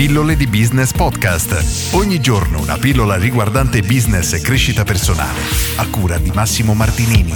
Pillole 0.00 0.34
di 0.34 0.46
Business 0.46 0.92
Podcast. 0.92 1.92
Ogni 1.92 2.22
giorno 2.22 2.62
una 2.62 2.78
pillola 2.78 3.16
riguardante 3.16 3.82
business 3.82 4.32
e 4.32 4.40
crescita 4.40 4.82
personale. 4.82 5.38
A 5.76 5.86
cura 5.90 6.16
di 6.16 6.30
Massimo 6.30 6.72
Martinini. 6.72 7.34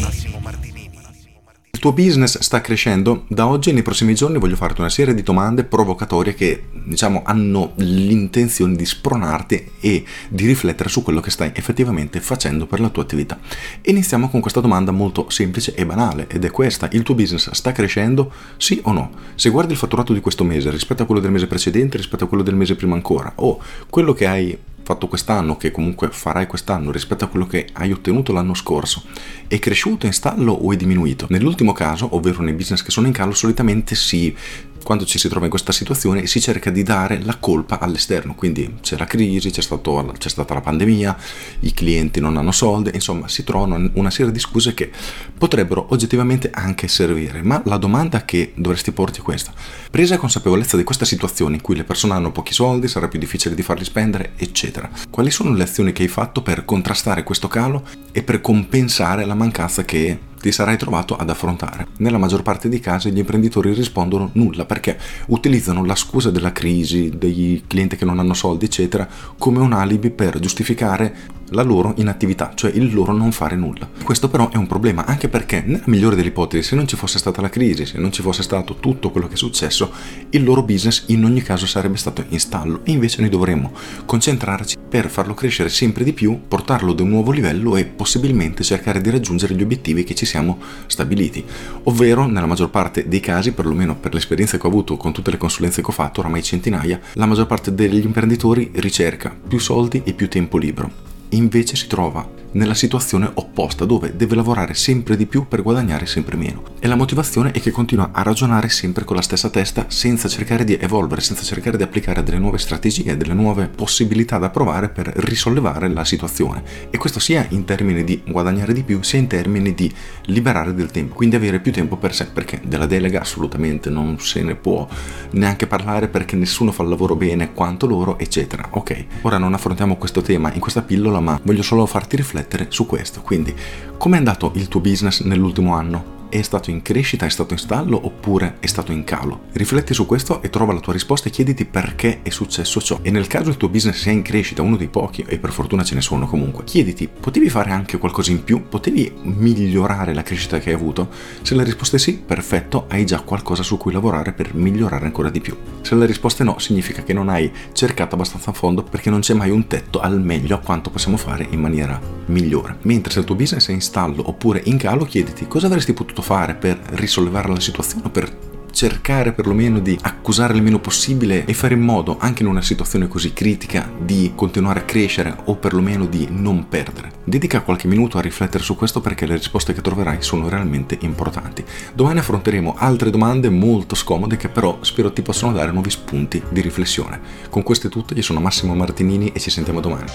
Il 1.72 1.78
tuo 1.78 1.92
business 1.92 2.38
sta 2.38 2.62
crescendo? 2.62 3.26
Da 3.28 3.46
oggi 3.46 3.68
e 3.68 3.72
nei 3.74 3.82
prossimi 3.82 4.14
giorni 4.14 4.38
voglio 4.38 4.56
farti 4.56 4.80
una 4.80 4.88
serie 4.88 5.12
di 5.12 5.22
domande 5.22 5.64
provocatorie 5.64 6.32
che, 6.32 6.70
diciamo, 6.84 7.22
hanno 7.24 7.72
l'intenzione 7.76 8.76
di 8.76 8.84
spronarti 8.84 9.70
e 9.80 10.04
di 10.28 10.46
riflettere 10.46 10.88
su 10.88 11.02
quello 11.02 11.20
che 11.20 11.30
stai 11.30 11.52
effettivamente 11.54 12.20
facendo 12.20 12.66
per 12.66 12.80
la 12.80 12.90
tua 12.90 13.02
attività. 13.02 13.38
Iniziamo 13.82 14.28
con 14.28 14.40
questa 14.40 14.60
domanda 14.60 14.92
molto 14.92 15.28
semplice 15.30 15.74
e 15.74 15.84
banale 15.86 16.26
ed 16.28 16.44
è 16.44 16.50
questa: 16.50 16.88
il 16.92 17.02
tuo 17.02 17.14
business 17.14 17.50
sta 17.50 17.72
crescendo? 17.72 18.32
Sì 18.56 18.80
o 18.84 18.92
no? 18.92 19.10
Se 19.34 19.50
guardi 19.50 19.72
il 19.72 19.78
fatturato 19.78 20.12
di 20.12 20.20
questo 20.20 20.44
mese 20.44 20.70
rispetto 20.70 21.02
a 21.02 21.06
quello 21.06 21.20
del 21.20 21.30
mese 21.30 21.46
precedente, 21.46 21.96
rispetto 21.96 22.24
a 22.24 22.28
quello 22.28 22.42
del 22.42 22.54
mese 22.54 22.76
prima 22.76 22.94
ancora, 22.94 23.32
o 23.36 23.60
quello 23.88 24.12
che 24.12 24.26
hai 24.26 24.58
fatto 24.84 25.08
quest'anno, 25.08 25.56
che 25.56 25.70
comunque 25.70 26.10
farai 26.10 26.46
quest'anno 26.46 26.90
rispetto 26.90 27.24
a 27.24 27.28
quello 27.28 27.46
che 27.46 27.68
hai 27.72 27.90
ottenuto 27.90 28.32
l'anno 28.32 28.52
scorso, 28.52 29.02
è 29.48 29.58
cresciuto 29.58 30.04
in 30.04 30.12
stallo 30.12 30.52
o 30.52 30.72
è 30.72 30.76
diminuito? 30.76 31.26
Nell'ultimo 31.30 31.72
caso, 31.72 32.14
ovvero 32.14 32.42
nei 32.42 32.52
business 32.52 32.82
che 32.82 32.90
sono 32.90 33.06
in 33.06 33.14
calo, 33.14 33.32
solitamente 33.32 33.94
si 33.94 34.36
quando 34.84 35.04
ci 35.04 35.18
si 35.18 35.28
trova 35.28 35.46
in 35.46 35.50
questa 35.50 35.72
situazione 35.72 36.26
si 36.26 36.40
cerca 36.40 36.70
di 36.70 36.84
dare 36.84 37.20
la 37.22 37.36
colpa 37.36 37.80
all'esterno, 37.80 38.34
quindi 38.34 38.76
c'è 38.80 38.96
la 38.96 39.06
crisi, 39.06 39.50
c'è, 39.50 39.62
stato, 39.62 40.14
c'è, 40.16 40.28
stata 40.28 40.54
la 40.54 40.60
pandemia, 40.60 41.16
i 41.60 41.72
clienti 41.72 42.20
non 42.20 42.36
hanno 42.36 42.52
soldi, 42.52 42.90
insomma 42.92 43.26
si 43.26 43.42
trovano 43.42 43.90
una 43.94 44.10
serie 44.10 44.30
di 44.30 44.38
scuse 44.38 44.74
che 44.74 44.90
potrebbero 45.36 45.86
oggettivamente 45.90 46.50
anche 46.52 46.86
servire, 46.86 47.42
ma 47.42 47.60
la 47.64 47.78
domanda 47.78 48.24
che 48.24 48.52
dovresti 48.54 48.92
porti 48.92 49.20
è 49.20 49.22
questa. 49.22 49.52
Presa 49.90 50.18
consapevolezza 50.18 50.76
di 50.76 50.84
questa 50.84 51.04
situazione 51.04 51.56
in 51.56 51.62
cui 51.62 51.74
le 51.74 51.84
persone 51.84 52.12
hanno 52.12 52.30
pochi 52.30 52.52
soldi, 52.52 52.86
sarà 52.86 53.08
più 53.08 53.18
difficile 53.18 53.54
di 53.54 53.62
farli 53.62 53.84
spendere, 53.84 54.32
eccetera, 54.36 54.88
quali 55.10 55.30
sono 55.30 55.54
le 55.54 55.62
azioni 55.62 55.92
che 55.92 56.02
hai 56.02 56.08
fatto 56.08 56.42
per 56.42 56.64
contrastare 56.64 57.22
questo 57.24 57.48
calo 57.48 57.86
e 58.12 58.22
per 58.22 58.40
compensare 58.42 59.24
la 59.24 59.34
mancanza 59.34 59.84
che 59.84 60.32
ti 60.44 60.52
sarai 60.52 60.76
trovato 60.76 61.16
ad 61.16 61.30
affrontare. 61.30 61.86
Nella 62.00 62.18
maggior 62.18 62.42
parte 62.42 62.68
dei 62.68 62.78
casi 62.78 63.10
gli 63.10 63.16
imprenditori 63.16 63.72
rispondono 63.72 64.28
nulla 64.34 64.66
perché 64.66 64.98
utilizzano 65.28 65.86
la 65.86 65.94
scusa 65.94 66.30
della 66.30 66.52
crisi, 66.52 67.10
dei 67.16 67.64
clienti 67.66 67.96
che 67.96 68.04
non 68.04 68.18
hanno 68.18 68.34
soldi, 68.34 68.66
eccetera, 68.66 69.08
come 69.38 69.60
un 69.60 69.72
alibi 69.72 70.10
per 70.10 70.38
giustificare 70.40 71.34
la 71.48 71.62
loro 71.62 71.94
inattività, 71.96 72.52
cioè 72.54 72.70
il 72.72 72.92
loro 72.92 73.12
non 73.12 73.32
fare 73.32 73.56
nulla. 73.56 73.88
Questo 74.02 74.28
però 74.28 74.50
è 74.50 74.56
un 74.56 74.66
problema 74.66 75.04
anche 75.04 75.28
perché 75.28 75.62
nella 75.64 75.84
migliore 75.86 76.16
delle 76.16 76.28
ipotesi, 76.28 76.68
se 76.68 76.76
non 76.76 76.86
ci 76.86 76.96
fosse 76.96 77.18
stata 77.18 77.40
la 77.40 77.48
crisi, 77.48 77.86
se 77.86 77.98
non 77.98 78.12
ci 78.12 78.22
fosse 78.22 78.42
stato 78.42 78.76
tutto 78.76 79.10
quello 79.10 79.28
che 79.28 79.34
è 79.34 79.38
successo, 79.38 79.92
il 80.30 80.44
loro 80.44 80.62
business 80.62 81.04
in 81.08 81.24
ogni 81.24 81.42
caso 81.42 81.66
sarebbe 81.66 81.96
stato 81.96 82.24
in 82.28 82.40
stallo 82.40 82.80
e 82.84 82.92
invece 82.92 83.20
noi 83.20 83.30
dovremmo 83.30 83.72
concentrarci 84.04 84.76
per 84.88 85.08
farlo 85.08 85.34
crescere 85.34 85.68
sempre 85.68 86.04
di 86.04 86.12
più, 86.12 86.40
portarlo 86.46 86.92
ad 86.92 87.00
un 87.00 87.08
nuovo 87.08 87.30
livello 87.30 87.76
e 87.76 87.84
possibilmente 87.84 88.62
cercare 88.62 89.00
di 89.00 89.10
raggiungere 89.10 89.54
gli 89.54 89.62
obiettivi 89.62 90.04
che 90.04 90.14
ci 90.14 90.26
siamo 90.34 90.58
stabiliti. 90.86 91.44
Ovvero, 91.84 92.26
nella 92.26 92.46
maggior 92.46 92.70
parte 92.70 93.06
dei 93.06 93.20
casi, 93.20 93.52
perlomeno 93.52 93.94
per 93.94 94.14
l'esperienza 94.14 94.58
che 94.58 94.66
ho 94.66 94.70
avuto 94.70 94.96
con 94.96 95.12
tutte 95.12 95.30
le 95.30 95.36
consulenze 95.36 95.80
che 95.80 95.88
ho 95.88 95.92
fatto, 95.92 96.20
oramai 96.20 96.42
centinaia, 96.42 97.00
la 97.12 97.26
maggior 97.26 97.46
parte 97.46 97.72
degli 97.72 98.04
imprenditori 98.04 98.70
ricerca 98.74 99.34
più 99.46 99.58
soldi 99.58 100.02
e 100.04 100.12
più 100.12 100.28
tempo 100.28 100.58
libero 100.58 101.12
invece 101.30 101.74
si 101.74 101.88
trova 101.88 102.43
nella 102.54 102.74
situazione 102.74 103.30
opposta 103.34 103.84
dove 103.84 104.16
deve 104.16 104.34
lavorare 104.34 104.74
sempre 104.74 105.16
di 105.16 105.26
più 105.26 105.46
per 105.46 105.62
guadagnare 105.62 106.06
sempre 106.06 106.36
meno. 106.36 106.62
E 106.78 106.86
la 106.88 106.94
motivazione 106.96 107.50
è 107.52 107.60
che 107.60 107.70
continua 107.70 108.10
a 108.12 108.22
ragionare 108.22 108.68
sempre 108.68 109.04
con 109.04 109.16
la 109.16 109.22
stessa 109.22 109.50
testa 109.50 109.86
senza 109.88 110.28
cercare 110.28 110.64
di 110.64 110.76
evolvere, 110.80 111.20
senza 111.20 111.42
cercare 111.42 111.76
di 111.76 111.82
applicare 111.82 112.22
delle 112.22 112.38
nuove 112.38 112.58
strategie, 112.58 113.16
delle 113.16 113.34
nuove 113.34 113.68
possibilità 113.68 114.38
da 114.38 114.50
provare 114.50 114.88
per 114.88 115.12
risollevare 115.16 115.88
la 115.88 116.04
situazione. 116.04 116.62
E 116.90 116.98
questo 116.98 117.20
sia 117.20 117.46
in 117.50 117.64
termini 117.64 118.04
di 118.04 118.22
guadagnare 118.26 118.72
di 118.72 118.82
più, 118.82 119.02
sia 119.02 119.18
in 119.18 119.26
termini 119.26 119.74
di 119.74 119.92
liberare 120.26 120.74
del 120.74 120.90
tempo, 120.90 121.14
quindi 121.14 121.36
avere 121.36 121.60
più 121.60 121.72
tempo 121.72 121.96
per 121.96 122.14
sé, 122.14 122.26
perché 122.26 122.60
della 122.64 122.86
delega 122.86 123.20
assolutamente 123.20 123.90
non 123.90 124.18
se 124.20 124.42
ne 124.42 124.54
può 124.54 124.86
neanche 125.32 125.66
parlare 125.66 126.08
perché 126.08 126.36
nessuno 126.36 126.72
fa 126.72 126.82
il 126.82 126.88
lavoro 126.88 127.16
bene 127.16 127.52
quanto 127.52 127.86
loro, 127.86 128.18
eccetera. 128.18 128.68
Ok, 128.70 129.04
ora 129.22 129.38
non 129.38 129.54
affrontiamo 129.54 129.96
questo 129.96 130.20
tema 130.20 130.52
in 130.52 130.60
questa 130.60 130.82
pillola, 130.82 131.20
ma 131.20 131.40
voglio 131.42 131.62
solo 131.62 131.86
farti 131.86 132.16
riflettere 132.16 132.43
su 132.68 132.86
questo. 132.86 133.20
Quindi, 133.20 133.54
com'è 133.96 134.16
andato 134.16 134.52
il 134.54 134.68
tuo 134.68 134.80
business 134.80 135.22
nell'ultimo 135.22 135.74
anno? 135.74 136.13
È 136.38 136.42
stato 136.42 136.70
in 136.70 136.82
crescita, 136.82 137.26
è 137.26 137.30
stato 137.30 137.52
in 137.52 137.60
stallo 137.60 138.06
oppure 138.06 138.56
è 138.58 138.66
stato 138.66 138.90
in 138.90 139.04
calo? 139.04 139.42
Rifletti 139.52 139.94
su 139.94 140.04
questo 140.04 140.42
e 140.42 140.50
trova 140.50 140.72
la 140.72 140.80
tua 140.80 140.92
risposta 140.92 141.28
e 141.28 141.30
chiediti 141.30 141.64
perché 141.64 142.22
è 142.22 142.30
successo 142.30 142.80
ciò. 142.80 142.98
E 143.02 143.12
nel 143.12 143.28
caso 143.28 143.50
il 143.50 143.56
tuo 143.56 143.68
business 143.68 144.00
sia 144.00 144.10
in 144.10 144.22
crescita, 144.22 144.60
uno 144.60 144.76
dei 144.76 144.88
pochi, 144.88 145.24
e 145.28 145.38
per 145.38 145.52
fortuna 145.52 145.84
ce 145.84 145.94
ne 145.94 146.00
sono 146.00 146.26
comunque, 146.26 146.64
chiediti, 146.64 147.08
potevi 147.08 147.48
fare 147.48 147.70
anche 147.70 147.98
qualcosa 147.98 148.32
in 148.32 148.42
più? 148.42 148.66
Potevi 148.68 149.12
migliorare 149.22 150.12
la 150.12 150.24
crescita 150.24 150.58
che 150.58 150.70
hai 150.70 150.74
avuto? 150.74 151.08
Se 151.42 151.54
la 151.54 151.62
risposta 151.62 151.96
è 151.96 152.00
sì, 152.00 152.14
perfetto, 152.14 152.86
hai 152.88 153.06
già 153.06 153.20
qualcosa 153.20 153.62
su 153.62 153.76
cui 153.76 153.92
lavorare 153.92 154.32
per 154.32 154.54
migliorare 154.56 155.04
ancora 155.04 155.30
di 155.30 155.40
più. 155.40 155.56
Se 155.82 155.94
la 155.94 156.04
risposta 156.04 156.42
è 156.42 156.46
no, 156.46 156.58
significa 156.58 157.04
che 157.04 157.12
non 157.12 157.28
hai 157.28 157.48
cercato 157.72 158.16
abbastanza 158.16 158.50
a 158.50 158.54
fondo 158.54 158.82
perché 158.82 159.08
non 159.08 159.20
c'è 159.20 159.34
mai 159.34 159.50
un 159.50 159.68
tetto 159.68 160.00
al 160.00 160.20
meglio 160.20 160.56
a 160.56 160.58
quanto 160.58 160.90
possiamo 160.90 161.16
fare 161.16 161.46
in 161.48 161.60
maniera 161.60 162.00
migliore. 162.26 162.78
Mentre 162.82 163.12
se 163.12 163.20
il 163.20 163.24
tuo 163.24 163.36
business 163.36 163.68
è 163.68 163.72
in 163.72 163.80
stallo 163.80 164.28
oppure 164.28 164.62
in 164.64 164.78
calo, 164.78 165.04
chiediti 165.04 165.46
cosa 165.46 165.66
avresti 165.66 165.92
potuto 165.92 166.22
fare 166.24 166.54
per 166.54 166.80
risollevare 166.92 167.48
la 167.48 167.60
situazione, 167.60 168.08
per 168.08 168.32
cercare 168.70 169.32
perlomeno 169.32 169.78
di 169.78 169.96
accusare 170.00 170.54
il 170.54 170.62
meno 170.62 170.80
possibile 170.80 171.44
e 171.44 171.52
fare 171.52 171.74
in 171.74 171.82
modo, 171.82 172.16
anche 172.18 172.42
in 172.42 172.48
una 172.48 172.62
situazione 172.62 173.08
così 173.08 173.34
critica, 173.34 173.88
di 174.00 174.32
continuare 174.34 174.80
a 174.80 174.84
crescere 174.84 175.36
o 175.44 175.56
perlomeno 175.56 176.06
di 176.06 176.26
non 176.30 176.66
perdere. 176.66 177.12
Dedica 177.24 177.60
qualche 177.60 177.88
minuto 177.88 178.16
a 178.16 178.22
riflettere 178.22 178.64
su 178.64 178.74
questo 178.74 179.02
perché 179.02 179.26
le 179.26 179.36
risposte 179.36 179.74
che 179.74 179.82
troverai 179.82 180.22
sono 180.22 180.48
realmente 180.48 180.96
importanti. 181.02 181.62
Domani 181.92 182.20
affronteremo 182.20 182.74
altre 182.78 183.10
domande 183.10 183.50
molto 183.50 183.94
scomode 183.94 184.38
che 184.38 184.48
però 184.48 184.78
spero 184.80 185.12
ti 185.12 185.20
possano 185.20 185.52
dare 185.52 185.72
nuovi 185.72 185.90
spunti 185.90 186.42
di 186.48 186.62
riflessione. 186.62 187.20
Con 187.50 187.62
questo 187.62 187.88
è 187.88 187.90
tutto, 187.90 188.14
io 188.14 188.22
sono 188.22 188.40
Massimo 188.40 188.74
Martinini 188.74 189.30
e 189.32 189.40
ci 189.40 189.50
sentiamo 189.50 189.80
domani 189.80 190.06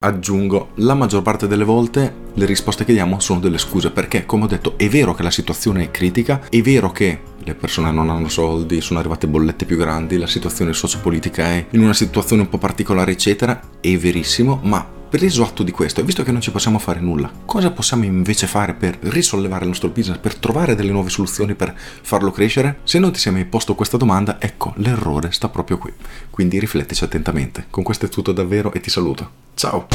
aggiungo, 0.00 0.70
la 0.76 0.94
maggior 0.94 1.22
parte 1.22 1.46
delle 1.46 1.64
volte 1.64 2.26
le 2.34 2.46
risposte 2.46 2.84
che 2.84 2.92
diamo 2.92 3.18
sono 3.18 3.40
delle 3.40 3.58
scuse, 3.58 3.90
perché 3.90 4.24
come 4.24 4.44
ho 4.44 4.48
detto 4.48 4.74
è 4.76 4.88
vero 4.88 5.14
che 5.14 5.22
la 5.22 5.30
situazione 5.30 5.84
è 5.84 5.90
critica, 5.90 6.42
è 6.48 6.60
vero 6.60 6.92
che 6.92 7.20
le 7.42 7.54
persone 7.54 7.90
non 7.90 8.10
hanno 8.10 8.28
soldi, 8.28 8.80
sono 8.80 8.98
arrivate 8.98 9.26
bollette 9.26 9.64
più 9.64 9.76
grandi, 9.76 10.18
la 10.18 10.26
situazione 10.26 10.72
sociopolitica 10.72 11.46
è 11.46 11.66
in 11.70 11.82
una 11.82 11.94
situazione 11.94 12.42
un 12.42 12.48
po' 12.48 12.58
particolare, 12.58 13.12
eccetera, 13.12 13.60
è 13.80 13.96
verissimo, 13.96 14.60
ma 14.62 14.96
preso 15.08 15.42
atto 15.42 15.62
di 15.62 15.70
questo 15.70 16.00
e 16.00 16.04
visto 16.04 16.22
che 16.22 16.32
non 16.32 16.40
ci 16.40 16.50
possiamo 16.50 16.78
fare 16.78 17.00
nulla, 17.00 17.30
cosa 17.44 17.70
possiamo 17.70 18.04
invece 18.04 18.46
fare 18.46 18.74
per 18.74 18.98
risollevare 19.00 19.62
il 19.62 19.70
nostro 19.70 19.88
business, 19.88 20.18
per 20.18 20.34
trovare 20.34 20.74
delle 20.74 20.92
nuove 20.92 21.08
soluzioni 21.08 21.54
per 21.54 21.74
farlo 21.76 22.30
crescere? 22.30 22.80
Se 22.84 22.98
non 22.98 23.12
ti 23.12 23.18
sei 23.18 23.32
mai 23.32 23.44
posto 23.46 23.74
questa 23.74 23.96
domanda, 23.96 24.40
ecco, 24.40 24.74
l'errore 24.76 25.32
sta 25.32 25.48
proprio 25.48 25.78
qui. 25.78 25.92
Quindi 26.30 26.58
riflettici 26.58 27.04
attentamente. 27.04 27.66
Con 27.70 27.82
questo 27.82 28.06
è 28.06 28.08
tutto 28.08 28.32
davvero 28.32 28.72
e 28.72 28.80
ti 28.80 28.90
saluto. 28.90 29.30
Ciao! 29.54 29.86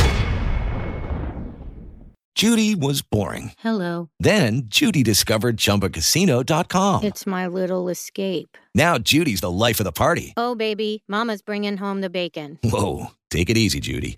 Judy 2.35 2.73
was 2.73 3.03
boring. 3.03 3.51
Hello. 3.63 4.09
Then 4.19 4.63
Judy 4.65 5.03
discovered 5.03 5.57
chumbacasino.com. 5.57 7.03
It's 7.03 7.27
my 7.27 7.47
little 7.47 7.89
escape. 7.89 8.57
Now 8.73 8.97
Judy's 8.97 9.41
the 9.41 9.51
life 9.51 9.79
of 9.79 9.85
the 9.85 9.91
party. 9.91 10.33
Oh, 10.35 10.55
baby, 10.55 11.03
Mama's 11.07 11.43
bringing 11.43 11.77
home 11.77 12.01
the 12.01 12.09
bacon. 12.09 12.57
Whoa. 12.63 13.11
Take 13.29 13.49
it 13.49 13.57
easy, 13.57 13.79
Judy. 13.79 14.17